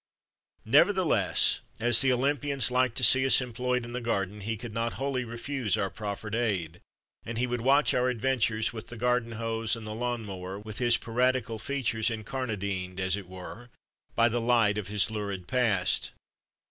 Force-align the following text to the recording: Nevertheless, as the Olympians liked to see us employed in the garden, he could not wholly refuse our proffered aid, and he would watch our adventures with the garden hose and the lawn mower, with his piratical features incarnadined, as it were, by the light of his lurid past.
Nevertheless, 0.65 1.59
as 1.79 2.01
the 2.01 2.11
Olympians 2.11 2.71
liked 2.71 2.97
to 2.97 3.03
see 3.03 3.23
us 3.23 3.39
employed 3.39 3.85
in 3.85 3.93
the 3.93 4.01
garden, 4.01 4.41
he 4.41 4.57
could 4.57 4.73
not 4.73 4.93
wholly 4.93 5.23
refuse 5.23 5.77
our 5.77 5.91
proffered 5.91 6.33
aid, 6.33 6.81
and 7.23 7.37
he 7.37 7.45
would 7.45 7.61
watch 7.61 7.93
our 7.93 8.09
adventures 8.09 8.73
with 8.73 8.87
the 8.87 8.97
garden 8.97 9.33
hose 9.33 9.75
and 9.75 9.85
the 9.85 9.93
lawn 9.93 10.25
mower, 10.25 10.57
with 10.57 10.79
his 10.79 10.97
piratical 10.97 11.59
features 11.59 12.09
incarnadined, 12.09 12.99
as 12.99 13.15
it 13.15 13.27
were, 13.29 13.69
by 14.15 14.27
the 14.27 14.41
light 14.41 14.79
of 14.79 14.87
his 14.87 15.11
lurid 15.11 15.47
past. 15.47 16.13